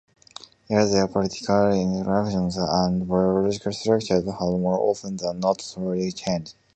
Yet, 0.67 0.85
their 0.89 1.05
political 1.07 1.69
institutional, 1.75 2.69
and 2.75 3.07
biological 3.07 3.71
structures 3.71 4.09
had 4.09 4.25
more 4.25 4.79
often 4.79 5.17
than 5.17 5.39
not 5.39 5.61
thoroughly 5.61 6.11
changed. 6.11 6.55